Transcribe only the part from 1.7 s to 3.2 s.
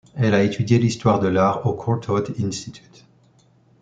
Courtauld Institute.